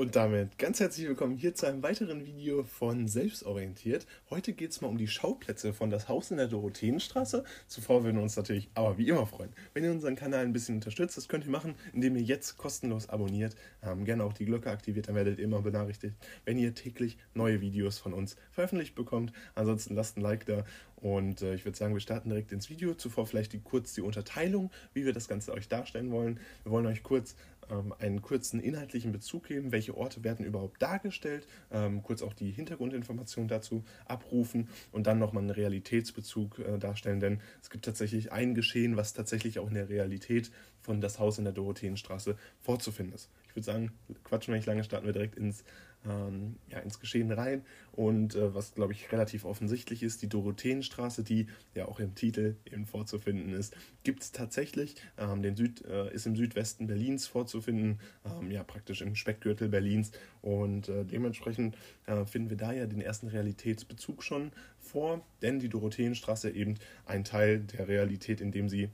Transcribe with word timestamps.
Und 0.00 0.14
damit 0.14 0.58
ganz 0.58 0.78
herzlich 0.78 1.08
willkommen 1.08 1.36
hier 1.36 1.56
zu 1.56 1.66
einem 1.66 1.82
weiteren 1.82 2.24
Video 2.24 2.62
von 2.62 3.08
Selbstorientiert. 3.08 4.06
Heute 4.30 4.52
geht 4.52 4.70
es 4.70 4.80
mal 4.80 4.86
um 4.86 4.96
die 4.96 5.08
Schauplätze 5.08 5.72
von 5.72 5.90
das 5.90 6.08
Haus 6.08 6.30
in 6.30 6.36
der 6.36 6.46
Dorotheenstraße. 6.46 7.42
Zuvor 7.66 8.04
würden 8.04 8.18
wir 8.18 8.22
uns 8.22 8.36
natürlich 8.36 8.68
aber 8.74 8.96
wie 8.96 9.08
immer 9.08 9.26
freuen, 9.26 9.52
wenn 9.74 9.82
ihr 9.82 9.90
unseren 9.90 10.14
Kanal 10.14 10.44
ein 10.44 10.52
bisschen 10.52 10.76
unterstützt. 10.76 11.16
Das 11.16 11.26
könnt 11.26 11.46
ihr 11.46 11.50
machen, 11.50 11.74
indem 11.92 12.14
ihr 12.14 12.22
jetzt 12.22 12.58
kostenlos 12.58 13.08
abonniert, 13.08 13.56
ähm, 13.82 14.04
gerne 14.04 14.22
auch 14.22 14.34
die 14.34 14.44
Glocke 14.44 14.70
aktiviert, 14.70 15.08
dann 15.08 15.16
werdet 15.16 15.40
ihr 15.40 15.44
immer 15.44 15.62
benachrichtigt, 15.62 16.14
wenn 16.44 16.58
ihr 16.58 16.76
täglich 16.76 17.18
neue 17.34 17.60
Videos 17.60 17.98
von 17.98 18.14
uns 18.14 18.36
veröffentlicht 18.52 18.94
bekommt. 18.94 19.32
Ansonsten 19.56 19.96
lasst 19.96 20.16
ein 20.16 20.20
Like 20.20 20.46
da 20.46 20.64
und 20.94 21.42
äh, 21.42 21.54
ich 21.54 21.64
würde 21.64 21.76
sagen, 21.76 21.94
wir 21.94 22.00
starten 22.00 22.28
direkt 22.28 22.52
ins 22.52 22.70
Video. 22.70 22.94
Zuvor 22.94 23.26
vielleicht 23.26 23.52
die, 23.52 23.60
kurz 23.60 23.94
die 23.94 24.02
Unterteilung, 24.02 24.70
wie 24.94 25.04
wir 25.04 25.12
das 25.12 25.26
Ganze 25.26 25.52
euch 25.52 25.68
darstellen 25.68 26.12
wollen. 26.12 26.38
Wir 26.62 26.70
wollen 26.70 26.86
euch 26.86 27.02
kurz 27.02 27.34
ähm, 27.70 27.94
einen 27.98 28.22
kurzen 28.22 28.60
inhaltlichen 28.60 29.12
Bezug 29.12 29.44
geben, 29.44 29.72
welche 29.72 29.96
Orte 29.96 30.24
werden 30.24 30.44
überhaupt 30.44 30.80
dargestellt, 30.82 31.46
ähm, 31.70 32.02
kurz 32.02 32.22
auch 32.22 32.34
die 32.34 32.50
Hintergrundinformationen 32.50 33.48
dazu 33.48 33.84
abrufen 34.06 34.68
und 34.92 35.06
dann 35.06 35.18
nochmal 35.18 35.42
einen 35.42 35.50
Realitätsbezug 35.50 36.58
äh, 36.58 36.78
darstellen, 36.78 37.20
denn 37.20 37.40
es 37.62 37.70
gibt 37.70 37.84
tatsächlich 37.84 38.32
ein 38.32 38.54
Geschehen, 38.54 38.96
was 38.96 39.12
tatsächlich 39.12 39.58
auch 39.58 39.68
in 39.68 39.74
der 39.74 39.88
Realität 39.88 40.50
von 40.80 41.00
das 41.00 41.18
Haus 41.18 41.38
in 41.38 41.44
der 41.44 41.52
Dorotheenstraße 41.52 42.36
vorzufinden 42.60 43.14
ist. 43.14 43.30
Ich 43.48 43.56
würde 43.56 43.64
sagen, 43.64 43.92
quatschen 44.24 44.52
wir 44.52 44.58
nicht 44.58 44.66
lange, 44.66 44.84
starten 44.84 45.06
wir 45.06 45.12
direkt 45.12 45.36
ins 45.36 45.64
ähm, 46.06 46.56
ja, 46.68 46.78
ins 46.78 47.00
Geschehen 47.00 47.30
rein. 47.30 47.62
Und 47.92 48.34
äh, 48.34 48.54
was, 48.54 48.74
glaube 48.74 48.92
ich, 48.92 49.10
relativ 49.12 49.44
offensichtlich 49.44 50.02
ist, 50.02 50.22
die 50.22 50.28
Dorotheenstraße, 50.28 51.24
die 51.24 51.48
ja 51.74 51.86
auch 51.86 52.00
im 52.00 52.14
Titel 52.14 52.56
eben 52.70 52.86
vorzufinden 52.86 53.52
ist, 53.52 53.76
gibt 54.04 54.22
es 54.22 54.32
tatsächlich. 54.32 54.96
Ähm, 55.18 55.42
den 55.42 55.56
Süd, 55.56 55.84
äh, 55.84 56.12
ist 56.12 56.26
im 56.26 56.36
Südwesten 56.36 56.86
Berlins 56.86 57.26
vorzufinden, 57.26 58.00
ähm, 58.24 58.50
ja 58.50 58.62
praktisch 58.62 59.02
im 59.02 59.14
Speckgürtel 59.14 59.68
Berlins. 59.68 60.12
Und 60.40 60.88
äh, 60.88 61.04
dementsprechend 61.04 61.76
äh, 62.06 62.24
finden 62.24 62.50
wir 62.50 62.56
da 62.56 62.72
ja 62.72 62.86
den 62.86 63.00
ersten 63.00 63.28
Realitätsbezug 63.28 64.22
schon 64.22 64.52
vor, 64.78 65.24
denn 65.42 65.58
die 65.58 65.68
Dorotheenstraße 65.68 66.50
eben 66.50 66.74
ein 67.06 67.24
Teil 67.24 67.60
der 67.60 67.88
Realität, 67.88 68.40
in 68.40 68.52
dem 68.52 68.68
sie 68.68 68.90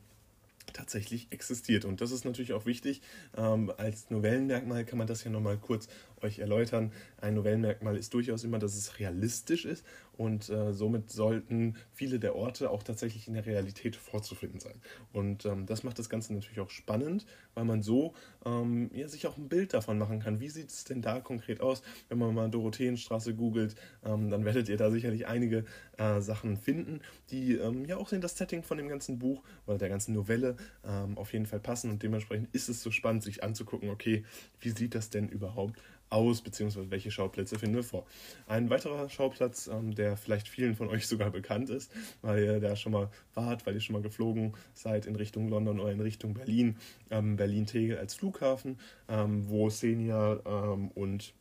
tatsächlich 0.73 1.29
existiert. 1.31 1.85
Und 1.85 2.01
das 2.01 2.11
ist 2.11 2.25
natürlich 2.25 2.53
auch 2.53 2.67
wichtig. 2.67 3.03
Ähm, 3.37 3.73
als 3.77 4.11
Novellenmerkmal 4.11 4.85
kann 4.85 4.99
man 4.99 5.07
das 5.07 5.25
ja 5.25 5.31
nochmal 5.31 5.59
kurz 5.59 5.89
euch 6.23 6.39
erläutern. 6.39 6.93
Ein 7.21 7.35
Novellenmerkmal 7.35 7.97
ist 7.97 8.15
durchaus 8.15 8.45
immer, 8.45 8.59
dass 8.59 8.75
es 8.75 8.99
realistisch 8.99 9.65
ist 9.65 9.85
und 10.17 10.49
äh, 10.49 10.73
somit 10.73 11.11
sollten 11.11 11.77
viele 11.93 12.19
der 12.19 12.35
Orte 12.37 12.71
auch 12.71 12.83
tatsächlich 12.83 13.29
in 13.29 13.35
der 13.35 13.47
Realität 13.47 13.97
vorzufinden 13.97 14.61
sein. 14.61 14.81
Und 15.13 15.45
ähm, 15.45 15.67
das 15.67 15.83
macht 15.83 15.99
das 15.99 16.09
Ganze 16.09 16.35
natürlich 16.35 16.61
auch 16.61 16.71
spannend, 16.71 17.27
weil 17.55 17.65
man 17.65 17.83
so 17.83 18.15
ähm, 18.45 18.91
ja, 18.95 19.09
sich 19.09 19.27
auch 19.27 19.37
ein 19.37 19.49
Bild 19.49 19.75
davon 19.75 19.99
machen 19.99 20.21
kann. 20.21 20.41
Wie 20.41 20.49
sieht 20.49 20.71
es 20.71 20.85
denn 20.85 21.03
da 21.03 21.21
konkret 21.21 21.61
aus? 21.61 21.83
Wenn 22.09 22.19
man 22.19 22.35
mal 22.35 22.51
Dorotheenstraße 22.51 23.35
googelt, 23.35 23.75
ähm, 24.05 24.31
dann 24.31 24.45
werdet 24.45 24.69
ihr 24.69 24.77
da 24.77 24.91
sicherlich 24.91 25.27
einige 25.27 25.65
äh, 25.99 26.21
Sachen 26.21 26.57
finden, 26.57 27.01
die 27.31 27.55
ähm, 27.55 27.85
ja 27.85 27.97
auch 27.97 28.13
in 28.13 28.21
das 28.21 28.37
Setting 28.37 28.63
von 28.63 28.79
dem 28.79 28.89
ganzen 28.89 29.19
Buch 29.19 29.43
oder 29.67 29.79
der 29.79 29.89
ganzen 29.89 30.15
Novelle 30.15 30.57
ähm, 30.85 31.17
auf 31.19 31.33
jeden 31.33 31.47
Fall 31.47 31.61
passen. 31.61 31.91
Und 31.91 32.03
dementsprechend 32.03 32.55
ist 32.55 32.69
es 32.69 32.83
so 32.83 32.91
spannend, 32.91 33.23
sich 33.23 33.43
anzugucken, 33.43 33.91
okay, 33.91 34.25
wie 34.61 34.71
sieht 34.71 34.95
das 34.95 35.11
denn 35.11 35.29
überhaupt 35.29 35.81
aus, 36.11 36.43
beziehungsweise 36.43 36.91
welche 36.91 37.11
Schauplätze 37.11 37.59
finden 37.59 37.77
wir 37.77 37.83
vor. 37.83 38.07
Ein 38.47 38.71
weiterer 38.71 39.09
Schauplatz, 39.09 39.67
ähm, 39.67 39.95
der 39.95 40.17
vielleicht 40.17 40.49
vielen 40.49 40.75
von 40.75 40.89
euch 40.89 41.07
sogar 41.09 41.31
bekannt 41.31 41.71
ist, 41.71 41.93
weil 42.23 42.45
ihr 42.45 42.61
da 42.61 42.77
schon 42.77 42.93
mal 42.93 43.11
wart, 43.35 43.67
weil 43.67 43.75
ihr 43.75 43.81
schon 43.81 43.95
mal 43.95 44.03
geflogen 44.03 44.55
seid 44.75 45.07
in 45.07 45.17
Richtung 45.17 45.49
London 45.49 45.81
oder 45.81 45.93
in 45.93 46.01
Richtung 46.01 46.35
Berlin, 46.35 46.77
ähm, 47.11 47.37
Berlin-Tegel 47.37 47.99
als 47.99 48.15
Flughafen, 48.15 48.79
ähm, 49.09 49.49
wo 49.49 49.71
Senior 49.71 50.43
ähm, 50.47 50.89
und 50.95 51.35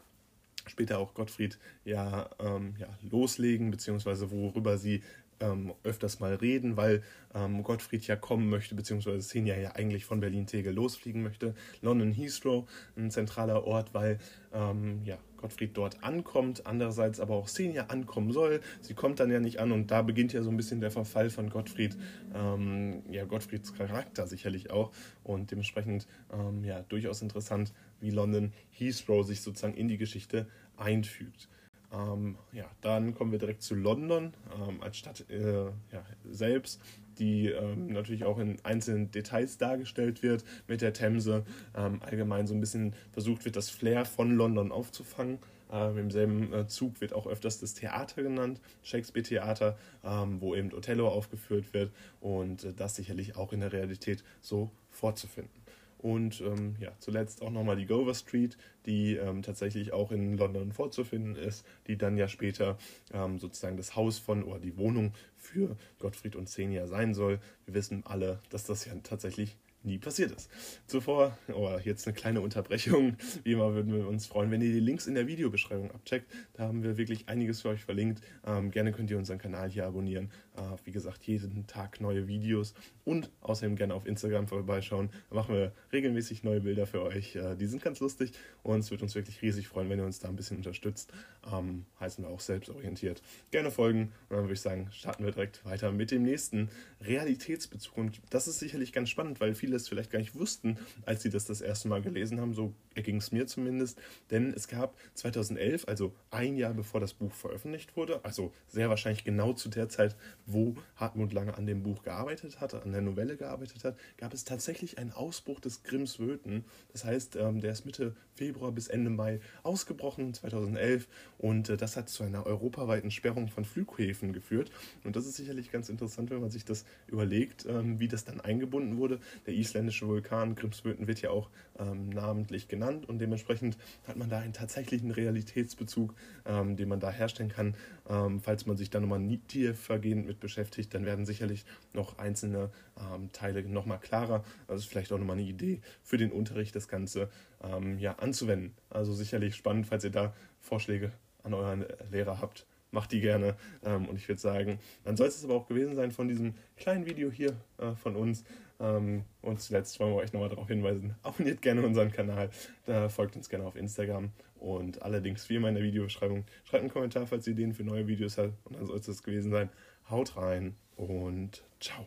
später 0.65 0.99
auch 0.99 1.13
Gottfried 1.13 1.59
ja, 1.85 2.29
ähm, 2.39 2.75
ja 2.79 2.87
loslegen, 3.09 3.71
beziehungsweise 3.71 4.31
worüber 4.31 4.77
sie 4.77 5.03
ähm, 5.39 5.73
öfters 5.83 6.19
mal 6.19 6.35
reden, 6.35 6.77
weil 6.77 7.03
ähm, 7.33 7.63
Gottfried 7.63 8.05
ja 8.07 8.15
kommen 8.15 8.49
möchte, 8.49 8.75
beziehungsweise 8.75 9.21
Senja 9.21 9.55
ja 9.55 9.71
eigentlich 9.71 10.05
von 10.05 10.19
Berlin-Tegel 10.19 10.73
losfliegen 10.73 11.23
möchte. 11.23 11.53
London 11.81 12.11
Heathrow, 12.11 12.69
ein 12.95 13.11
zentraler 13.11 13.65
Ort, 13.65 13.93
weil 13.93 14.19
ähm, 14.53 15.01
ja, 15.03 15.17
Gottfried 15.37 15.75
dort 15.75 16.03
ankommt, 16.03 16.65
andererseits 16.65 17.19
aber 17.19 17.35
auch 17.35 17.49
Senja 17.49 17.87
ankommen 17.87 18.31
soll. 18.31 18.61
Sie 18.79 18.93
kommt 18.93 19.19
dann 19.19 19.29
ja 19.29 19.39
nicht 19.39 19.59
an 19.59 19.71
und 19.71 19.91
da 19.91 20.01
beginnt 20.01 20.31
ja 20.31 20.41
so 20.41 20.49
ein 20.49 20.57
bisschen 20.57 20.79
der 20.79 20.91
Verfall 20.91 21.29
von 21.29 21.49
Gottfried, 21.49 21.97
ähm, 22.33 23.03
ja, 23.11 23.25
Gottfrieds 23.25 23.73
Charakter 23.73 24.25
sicherlich 24.25 24.71
auch 24.71 24.91
und 25.23 25.51
dementsprechend 25.51 26.07
ähm, 26.31 26.63
ja, 26.63 26.81
durchaus 26.83 27.21
interessant, 27.21 27.73
wie 27.99 28.11
London 28.11 28.53
Heathrow 28.71 29.25
sich 29.25 29.41
sozusagen 29.41 29.75
in 29.75 29.89
die 29.89 29.97
Geschichte 29.97 30.47
einfügt. 30.77 31.49
Ähm, 31.93 32.37
ja, 32.51 32.65
dann 32.81 33.13
kommen 33.13 33.31
wir 33.31 33.39
direkt 33.39 33.61
zu 33.61 33.75
London 33.75 34.33
ähm, 34.55 34.81
als 34.81 34.97
Stadt 34.97 35.29
äh, 35.29 35.65
ja, 35.65 36.03
selbst, 36.29 36.81
die 37.19 37.49
ähm, 37.49 37.87
natürlich 37.87 38.25
auch 38.25 38.39
in 38.39 38.57
einzelnen 38.63 39.11
Details 39.11 39.57
dargestellt 39.57 40.23
wird 40.23 40.43
mit 40.67 40.81
der 40.81 40.93
Themse. 40.93 41.45
Ähm, 41.75 42.01
allgemein 42.01 42.47
so 42.47 42.53
ein 42.53 42.59
bisschen 42.59 42.95
versucht 43.11 43.45
wird, 43.45 43.55
das 43.55 43.69
Flair 43.69 44.05
von 44.05 44.35
London 44.35 44.71
aufzufangen. 44.71 45.37
Ähm, 45.71 45.97
Im 45.97 46.11
selben 46.11 46.53
äh, 46.53 46.67
Zug 46.67 46.99
wird 47.01 47.13
auch 47.13 47.27
öfters 47.27 47.59
das 47.59 47.73
Theater 47.73 48.23
genannt, 48.23 48.59
Shakespeare-Theater, 48.83 49.77
ähm, 50.03 50.41
wo 50.41 50.55
eben 50.55 50.73
Othello 50.73 51.07
aufgeführt 51.07 51.73
wird 51.73 51.91
und 52.21 52.63
äh, 52.63 52.73
das 52.73 52.95
sicherlich 52.95 53.35
auch 53.35 53.53
in 53.53 53.59
der 53.59 53.71
Realität 53.71 54.23
so 54.41 54.71
vorzufinden. 54.89 55.62
Und 56.03 56.41
ähm, 56.41 56.75
ja, 56.81 56.91
zuletzt 56.99 57.41
auch 57.41 57.49
nochmal 57.49 57.77
die 57.77 57.85
Gover 57.85 58.13
Street, 58.13 58.57
die 58.85 59.15
ähm, 59.15 59.41
tatsächlich 59.41 59.93
auch 59.93 60.11
in 60.11 60.37
London 60.37 60.73
vorzufinden 60.73 61.37
ist, 61.37 61.65
die 61.87 61.97
dann 61.97 62.17
ja 62.17 62.27
später 62.27 62.77
ähm, 63.13 63.39
sozusagen 63.39 63.77
das 63.77 63.95
Haus 63.95 64.19
von 64.19 64.43
oder 64.43 64.59
die 64.59 64.75
Wohnung 64.75 65.13
für 65.37 65.77
Gottfried 65.99 66.35
und 66.35 66.49
Xenia 66.49 66.87
sein 66.87 67.13
soll. 67.13 67.39
Wir 67.63 67.75
wissen 67.75 68.03
alle, 68.05 68.39
dass 68.49 68.65
das 68.65 68.83
ja 68.83 68.93
tatsächlich 69.01 69.55
nie 69.83 69.97
passiert 69.97 70.31
ist. 70.31 70.49
Zuvor, 70.87 71.37
oh, 71.53 71.77
jetzt 71.83 72.07
eine 72.07 72.13
kleine 72.13 72.41
Unterbrechung. 72.41 73.17
Wie 73.43 73.53
immer 73.53 73.73
würden 73.73 73.93
wir 73.93 74.07
uns 74.07 74.27
freuen, 74.27 74.51
wenn 74.51 74.61
ihr 74.61 74.71
die 74.71 74.79
Links 74.79 75.07
in 75.07 75.15
der 75.15 75.27
Videobeschreibung 75.27 75.91
abcheckt. 75.91 76.31
Da 76.53 76.63
haben 76.63 76.83
wir 76.83 76.97
wirklich 76.97 77.29
einiges 77.29 77.61
für 77.61 77.69
euch 77.69 77.83
verlinkt. 77.83 78.21
Ähm, 78.45 78.71
gerne 78.71 78.91
könnt 78.91 79.09
ihr 79.09 79.17
unseren 79.17 79.37
Kanal 79.37 79.69
hier 79.69 79.85
abonnieren. 79.85 80.31
Äh, 80.55 80.61
wie 80.85 80.91
gesagt, 80.91 81.23
jeden 81.23 81.67
Tag 81.67 81.99
neue 82.01 82.27
Videos 82.27 82.73
und 83.05 83.31
außerdem 83.41 83.75
gerne 83.75 83.93
auf 83.93 84.05
Instagram 84.05 84.47
vorbeischauen. 84.47 85.09
Da 85.29 85.35
machen 85.35 85.55
wir 85.55 85.73
regelmäßig 85.91 86.43
neue 86.43 86.61
Bilder 86.61 86.87
für 86.87 87.01
euch. 87.01 87.35
Äh, 87.35 87.55
die 87.55 87.65
sind 87.65 87.83
ganz 87.83 87.99
lustig 87.99 88.31
und 88.61 88.79
es 88.79 88.91
würde 88.91 89.03
uns 89.03 89.15
wirklich 89.15 89.41
riesig 89.41 89.67
freuen, 89.67 89.89
wenn 89.89 89.99
ihr 89.99 90.05
uns 90.05 90.19
da 90.19 90.29
ein 90.29 90.35
bisschen 90.35 90.57
unterstützt. 90.57 91.11
Ähm, 91.51 91.85
heißen 91.99 92.23
wir 92.23 92.29
auch 92.29 92.39
selbstorientiert. 92.39 93.21
Gerne 93.51 93.71
folgen 93.71 94.11
und 94.29 94.37
dann 94.37 94.41
würde 94.41 94.53
ich 94.53 94.61
sagen, 94.61 94.89
starten 94.91 95.25
wir 95.25 95.31
direkt 95.31 95.65
weiter 95.65 95.91
mit 95.91 96.11
dem 96.11 96.23
nächsten 96.23 96.69
Realitätsbezug. 97.01 97.97
Und 97.97 98.21
das 98.29 98.47
ist 98.47 98.59
sicherlich 98.59 98.93
ganz 98.93 99.09
spannend, 99.09 99.39
weil 99.39 99.55
viele 99.55 99.72
es 99.77 99.87
vielleicht 99.87 100.11
gar 100.11 100.19
nicht 100.19 100.35
wussten, 100.35 100.77
als 101.05 101.23
sie 101.23 101.29
das 101.29 101.45
das 101.45 101.61
erste 101.61 101.87
Mal 101.87 102.01
gelesen 102.01 102.39
haben. 102.39 102.53
So 102.53 102.73
erging 102.95 103.17
es 103.17 103.31
mir 103.31 103.47
zumindest. 103.47 103.99
Denn 104.31 104.53
es 104.53 104.67
gab 104.67 104.95
2011, 105.15 105.87
also 105.87 106.13
ein 106.31 106.55
Jahr 106.55 106.73
bevor 106.73 106.99
das 106.99 107.13
Buch 107.13 107.33
veröffentlicht 107.33 107.95
wurde, 107.95 108.23
also 108.23 108.53
sehr 108.67 108.89
wahrscheinlich 108.89 109.23
genau 109.23 109.53
zu 109.53 109.69
der 109.69 109.89
Zeit, 109.89 110.15
wo 110.45 110.75
Hartmut 110.95 111.33
Lange 111.33 111.57
an 111.57 111.65
dem 111.65 111.83
Buch 111.83 112.03
gearbeitet 112.03 112.61
hatte, 112.61 112.81
an 112.81 112.91
der 112.91 113.01
Novelle 113.01 113.37
gearbeitet 113.37 113.83
hat, 113.83 113.97
gab 114.17 114.33
es 114.33 114.43
tatsächlich 114.43 114.97
einen 114.97 115.11
Ausbruch 115.11 115.59
des 115.59 115.83
Grimms 115.83 116.19
Wöten. 116.19 116.65
Das 116.91 117.05
heißt, 117.05 117.35
ähm, 117.35 117.61
der 117.61 117.71
ist 117.71 117.85
Mitte 117.85 118.15
Februar 118.35 118.71
bis 118.71 118.87
Ende 118.87 119.09
Mai 119.09 119.39
ausgebrochen, 119.63 120.33
2011. 120.33 121.07
Und 121.37 121.69
äh, 121.69 121.77
das 121.77 121.97
hat 121.97 122.09
zu 122.09 122.23
einer 122.23 122.45
europaweiten 122.45 123.11
Sperrung 123.11 123.47
von 123.47 123.65
Flughäfen 123.65 124.33
geführt. 124.33 124.71
Und 125.03 125.15
das 125.15 125.25
ist 125.25 125.35
sicherlich 125.35 125.71
ganz 125.71 125.89
interessant, 125.89 126.29
wenn 126.29 126.41
man 126.41 126.51
sich 126.51 126.65
das 126.65 126.85
überlegt, 127.07 127.65
ähm, 127.65 127.99
wie 127.99 128.07
das 128.07 128.25
dann 128.25 128.41
eingebunden 128.41 128.97
wurde. 128.97 129.19
Der 129.45 129.53
isländische 129.63 130.07
Vulkan 130.07 130.55
Grimsvötn 130.55 131.07
wird 131.07 131.21
ja 131.21 131.29
auch 131.29 131.49
ähm, 131.79 132.09
namentlich 132.09 132.67
genannt 132.67 133.07
und 133.07 133.19
dementsprechend 133.19 133.77
hat 134.05 134.17
man 134.17 134.29
da 134.29 134.39
einen 134.39 134.51
tatsächlichen 134.51 135.09
Realitätsbezug, 135.09 136.13
ähm, 136.45 136.75
den 136.75 136.89
man 136.89 136.99
da 136.99 137.09
herstellen 137.09 137.49
kann. 137.49 137.75
Ähm, 138.09 138.41
falls 138.41 138.65
man 138.65 138.75
sich 138.75 138.89
da 138.89 138.99
nochmal 138.99 139.25
tiefergehend 139.47 140.27
mit 140.27 140.41
beschäftigt, 140.41 140.93
dann 140.93 141.05
werden 141.05 141.25
sicherlich 141.25 141.65
noch 141.93 142.17
einzelne 142.17 142.71
ähm, 142.99 143.31
Teile 143.31 143.63
nochmal 143.63 143.99
klarer. 143.99 144.43
Ist 144.67 144.85
vielleicht 144.85 145.13
auch 145.13 145.17
nochmal 145.17 145.37
eine 145.37 145.47
Idee 145.47 145.79
für 146.03 146.17
den 146.17 146.31
Unterricht, 146.31 146.75
das 146.75 146.89
Ganze 146.89 147.29
ähm, 147.63 147.97
ja, 147.99 148.15
anzuwenden. 148.19 148.73
Also 148.89 149.13
sicherlich 149.13 149.55
spannend, 149.55 149.87
falls 149.87 150.03
ihr 150.03 150.11
da 150.11 150.33
Vorschläge 150.59 151.13
an 151.43 151.53
euren 151.53 151.85
Lehrer 152.11 152.41
habt 152.41 152.65
macht 152.93 153.11
die 153.11 153.21
gerne. 153.21 153.55
Und 153.81 154.15
ich 154.15 154.27
würde 154.29 154.39
sagen, 154.39 154.79
dann 155.03 155.17
soll 155.17 155.27
es 155.27 155.43
aber 155.43 155.55
auch 155.55 155.67
gewesen 155.67 155.95
sein 155.95 156.11
von 156.11 156.27
diesem 156.27 156.53
kleinen 156.77 157.05
Video 157.07 157.31
hier 157.31 157.55
äh, 157.79 157.95
von 157.95 158.15
uns. 158.15 158.43
Ähm, 158.83 159.23
und 159.41 159.61
zuletzt 159.61 159.99
wollen 159.99 160.11
wir 160.11 160.17
euch 160.17 160.33
nochmal 160.33 160.49
darauf 160.49 160.67
hinweisen, 160.67 161.15
abonniert 161.23 161.61
gerne 161.61 161.81
unseren 161.83 162.11
Kanal, 162.11 162.49
da 162.85 163.07
folgt 163.07 163.35
uns 163.35 163.49
gerne 163.49 163.65
auf 163.65 163.75
Instagram 163.75 164.31
und 164.55 165.01
allerdings 165.01 165.49
wie 165.49 165.55
immer 165.55 165.69
in 165.69 165.75
der 165.75 165.83
Videobeschreibung, 165.83 166.43
schreibt 166.65 166.81
einen 166.81 166.91
Kommentar, 166.91 167.25
falls 167.25 167.47
ihr 167.47 167.53
Ideen 167.53 167.73
für 167.73 167.83
neue 167.83 168.07
Videos 168.07 168.37
habt 168.37 168.53
und 168.65 168.75
dann 168.75 168.85
soll 168.85 168.97
es 168.97 169.05
das 169.05 169.23
gewesen 169.23 169.51
sein. 169.51 169.69
Haut 170.09 170.35
rein 170.35 170.75
und 170.97 171.63
ciao. 171.79 172.05